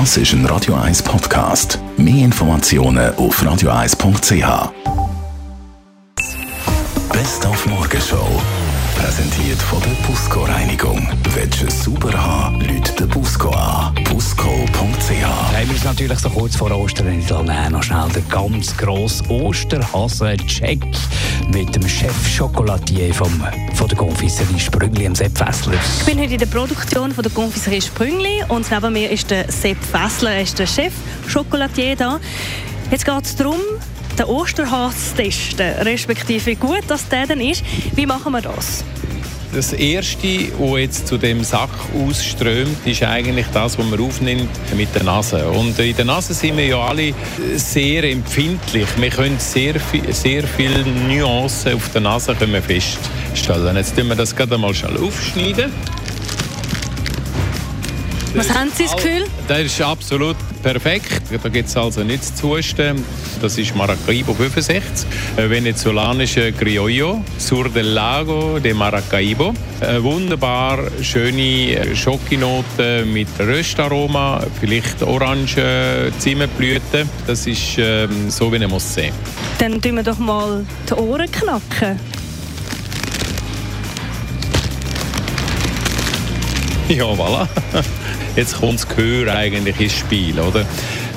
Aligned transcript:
Das 0.00 0.16
ist 0.16 0.32
ein 0.32 0.44
Radio 0.46 0.74
1 0.74 1.04
Podcast. 1.04 1.78
Mehr 1.96 2.24
Informationen 2.24 3.14
auf 3.14 3.40
radio1.ch. 3.40 4.72
Best 7.12 7.46
auf 7.46 7.66
Morgenshow. 7.66 8.42
Präsentiert 8.96 9.62
von 9.62 9.80
der 9.82 9.94
Busco 10.04 10.42
Reinigung. 10.46 11.08
Willst 11.34 11.62
du 11.62 11.66
es 11.68 12.16
haben, 12.16 12.60
lüt 12.62 12.98
den 12.98 13.08
Busco 13.08 13.50
an. 13.50 13.63
Natürlich 15.94 16.18
so 16.18 16.28
kurz 16.28 16.56
vor 16.56 16.72
Ostern 16.72 17.06
in 17.06 17.20
Italien 17.20 17.70
noch 17.70 17.84
schnell 17.84 18.08
den 18.08 18.28
ganz 18.28 18.76
grossen 18.76 19.30
Osterhasen-Check 19.30 20.80
mit 21.52 21.72
dem 21.72 21.86
Chef-Chocolatier 21.86 23.14
von 23.14 23.30
der 23.88 23.96
Confiserie 23.96 24.58
Sprüngli, 24.58 25.04
dem 25.04 25.14
Sepp 25.14 25.38
Fessler. 25.38 25.74
Ich 26.00 26.04
bin 26.04 26.18
heute 26.18 26.32
in 26.32 26.38
der 26.40 26.46
Produktion 26.46 27.12
von 27.12 27.22
der 27.22 27.30
Confiserie 27.30 27.80
Sprüngli 27.80 28.42
und 28.48 28.68
neben 28.68 28.92
mir 28.92 29.08
ist 29.08 29.30
der 29.30 29.48
Sepp 29.52 29.76
Fessler, 29.84 30.32
er 30.32 30.42
ist 30.42 30.58
der 30.58 30.66
Chef-Chocolatier 30.66 31.94
da. 31.94 32.18
Jetzt 32.90 33.04
geht 33.04 33.24
es 33.24 33.36
darum, 33.36 33.60
den 34.18 34.24
Osterhase 34.24 34.96
zu 34.96 35.22
testen, 35.22 35.74
respektive 35.82 36.46
wie 36.46 36.56
gut 36.56 36.82
dass 36.88 37.08
der 37.08 37.28
dann 37.28 37.40
ist. 37.40 37.62
Wie 37.94 38.06
machen 38.06 38.32
wir 38.32 38.42
das? 38.42 38.82
Das 39.54 39.72
Erste, 39.72 40.50
was 40.58 40.80
jetzt 40.80 41.06
zu 41.06 41.16
dem 41.16 41.44
Sack 41.44 41.70
ausströmt, 41.94 42.84
ist 42.84 43.04
eigentlich 43.04 43.46
das, 43.54 43.78
was 43.78 43.86
man 43.86 44.00
aufnimmt 44.00 44.50
mit 44.76 44.92
der 44.96 45.04
Nase. 45.04 45.46
Und 45.46 45.78
in 45.78 45.94
der 45.94 46.04
Nase 46.04 46.34
sind 46.34 46.56
wir 46.56 46.66
ja 46.66 46.80
alle 46.80 47.14
sehr 47.54 48.02
empfindlich. 48.02 48.88
Wir 48.96 49.10
können 49.10 49.38
sehr, 49.38 49.74
sehr 50.10 50.42
viele 50.42 50.84
Nuancen 51.08 51.74
auf 51.74 51.88
der 51.90 52.00
Nase 52.00 52.34
feststellen. 52.34 53.76
Jetzt 53.76 53.96
tun 53.96 54.08
wir 54.08 54.16
das 54.16 54.34
gerade 54.34 54.58
mal 54.58 54.74
schnell 54.74 54.96
aufschneiden. 54.96 55.70
Was 58.36 58.52
haben 58.52 58.68
Sie 58.74 58.82
das 58.82 58.96
Gefühl? 58.96 59.26
Das 59.46 59.60
ist 59.60 59.80
absolut 59.80 60.36
perfekt. 60.60 61.22
Da 61.40 61.48
gibt 61.48 61.68
es 61.68 61.76
also 61.76 62.02
nichts 62.02 62.34
zu 62.34 62.56
husten. 62.56 63.04
Das 63.40 63.56
ist 63.58 63.76
Maracaibo 63.76 64.34
65, 64.34 65.06
venezolanische 65.36 66.52
Criollo, 66.52 67.22
Sur 67.38 67.68
del 67.68 67.86
Lago 67.86 68.58
de 68.58 68.74
Maracaibo. 68.74 69.54
Eine 69.80 70.02
wunderbar 70.02 70.80
schöne 71.00 71.94
Schokinote 71.94 73.04
mit 73.06 73.28
Röstaroma, 73.38 74.44
vielleicht 74.60 75.00
Orange, 75.02 76.10
Zimmerblüten. 76.18 77.08
Das 77.28 77.46
ist 77.46 77.78
ähm, 77.78 78.30
so 78.30 78.50
wie 78.50 78.56
eine 78.56 78.66
Mossé. 78.66 79.12
Dann 79.58 79.80
tun 79.80 79.94
wir 79.94 80.02
doch 80.02 80.18
mal 80.18 80.66
die 80.90 80.94
Ohren 80.94 81.30
knacken. 81.30 82.00
Ja, 86.88 87.04
voilà. 87.04 87.48
Jetzt 88.36 88.60
kommt 88.60 88.74
das 88.74 88.88
Gehör 88.88 89.34
eigentlich 89.34 89.80
ins 89.80 89.92
Spiel, 89.92 90.38
oder? 90.38 90.66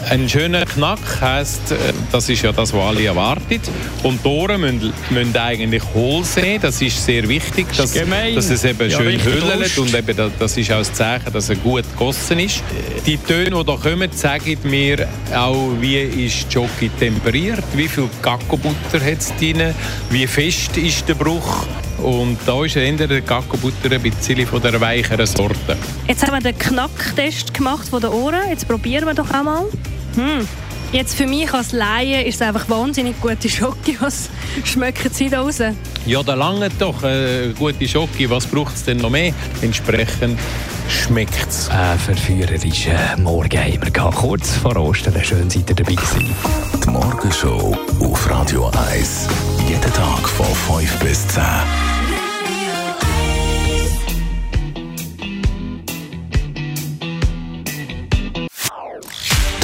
Ein 0.10 0.30
schöner 0.30 0.66
Knack 0.66 1.00
heisst, 1.20 1.72
äh, 1.72 1.76
das 2.14 2.30
ist 2.30 2.42
ja 2.42 2.54
das, 2.54 2.72
was 2.72 2.82
alle 2.82 3.04
erwartet. 3.06 3.62
Und 4.04 4.24
die 4.24 4.28
Ohren 4.30 4.62
müssen, 4.62 4.94
müssen 5.10 5.36
eigentlich 5.36 5.84
hohl 5.94 6.24
sein. 6.24 6.60
Das 6.62 6.82
ist 6.82 7.04
sehr 7.04 7.28
wichtig, 7.28 7.68
dass, 7.76 7.94
dass 7.94 8.50
es 8.50 8.64
eben 8.64 8.90
ja, 8.90 8.98
schön 8.98 9.22
hüllt. 9.22 9.78
Und 9.78 9.94
eben, 9.94 10.32
das 10.40 10.56
ist 10.56 10.72
auch 10.72 10.78
das 10.78 10.94
Zeichen, 10.94 11.34
dass 11.34 11.50
er 11.50 11.58
gut 11.58 11.84
gegossen 11.92 12.40
ist. 12.40 12.64
Die 13.06 13.18
Töne, 13.18 13.58
die 13.58 13.66
da 13.66 13.76
kommen, 13.76 14.10
zeigen 14.14 14.58
mir 14.64 15.10
auch, 15.36 15.72
wie 15.82 15.98
ist 15.98 16.48
die 16.50 16.54
Jockey 16.54 16.90
temperiert, 16.98 17.64
wie 17.74 17.90
viel 17.90 18.08
Gackobutter 18.22 19.02
hat 19.02 19.20
es 19.20 19.36
drin, 19.36 19.74
wie 20.10 20.26
fest 20.26 20.78
ist 20.78 21.10
der 21.10 21.16
Bruch. 21.16 21.66
Und 22.04 22.38
da 22.46 22.64
ist 22.64 22.76
eher 22.76 22.94
der 22.94 23.22
Gackobutter 23.22 23.92
ein 23.92 24.02
bisschen 24.02 24.46
von 24.46 24.62
der 24.62 24.80
weicheren 24.80 25.26
Sorte. 25.26 25.78
Jetzt 26.08 26.26
haben 26.26 26.34
wir 26.34 26.52
den 26.52 26.58
Knacktest 26.58 27.54
gemacht 27.54 27.90
von 27.90 28.02
den 28.02 28.12
Ohren. 28.12 28.50
Jetzt 28.50 28.68
probieren 28.68 29.06
wir 29.06 29.14
doch 29.14 29.30
einmal. 29.32 29.66
Hm. 30.16 30.48
Jetzt 30.94 31.16
für 31.16 31.28
mich 31.28 31.54
als 31.54 31.74
Laie 31.74 32.24
ist 32.24 32.36
es 32.36 32.42
einfach 32.42 32.70
wahnsinnig 32.70 33.20
gute 33.20 33.50
Schocke. 33.50 33.96
Was 34.00 34.30
schmecken 34.64 35.12
Sie 35.12 35.30
da 35.30 35.42
raus? 35.42 35.62
Ja, 36.06 36.24
da 36.24 36.34
lange 36.34 36.70
doch 36.80 37.04
äh, 37.04 37.52
gute 37.58 37.88
Schocke. 37.88 38.30
Was 38.30 38.46
braucht 38.46 38.76
es 38.76 38.86
denn 38.86 38.98
noch 38.98 39.10
mehr? 39.10 39.34
Entsprechend 39.62 40.40
schmeckt 40.88 41.50
es. 41.50 41.68
Äh, 41.68 41.98
verführerischer 41.98 43.18
Morgen 43.18 43.60
haben 43.60 43.82
wir 43.82 43.92
gehabt. 43.92 44.16
Kurz 44.16 44.56
vor 44.56 44.78
Ostern. 44.78 45.22
Schön, 45.24 45.50
seid 45.50 45.70
ihr 45.70 45.76
dabei 45.76 45.96
gewesen. 45.96 46.34
Die 46.86 46.90
Morgenshow 46.90 47.78
auf 48.00 48.30
Radio 48.30 48.72
1. 48.90 49.28
Jeden 49.68 49.94
Tag 49.94 50.30
von 50.30 50.46
5 50.80 51.00
bis 51.00 51.28
10. 51.28 51.44